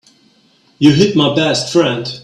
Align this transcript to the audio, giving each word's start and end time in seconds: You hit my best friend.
You 0.79 0.93
hit 0.93 1.15
my 1.15 1.35
best 1.35 1.71
friend. 1.71 2.11